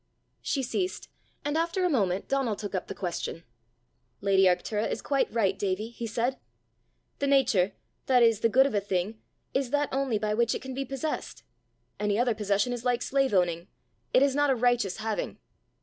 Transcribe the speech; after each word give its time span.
She 0.41 0.63
ceased, 0.63 1.09
and 1.45 1.55
after 1.55 1.85
a 1.85 1.89
moment 1.91 2.27
Donal 2.27 2.55
took 2.55 2.73
up 2.73 2.87
the 2.87 2.95
question. 2.95 3.43
"Lady 4.19 4.45
Arctura 4.45 4.89
is 4.89 4.99
quite 4.99 5.31
right, 5.31 5.59
Davie," 5.59 5.89
he 5.91 6.07
said. 6.07 6.39
"The 7.19 7.27
nature, 7.27 7.73
that 8.07 8.23
is 8.23 8.39
the 8.39 8.49
good 8.49 8.65
of 8.65 8.73
a 8.73 8.81
thing, 8.81 9.21
is 9.53 9.69
that 9.69 9.89
only 9.91 10.17
by 10.17 10.33
which 10.33 10.55
it 10.55 10.61
can 10.63 10.73
be 10.73 10.85
possessed. 10.85 11.43
Any 11.99 12.17
other 12.17 12.33
possession 12.33 12.73
is 12.73 12.83
like 12.83 13.03
slave 13.03 13.31
owning; 13.31 13.67
it 14.11 14.23
is 14.23 14.33
not 14.33 14.49
a 14.49 14.55
righteous 14.55 14.97
having. 14.97 15.37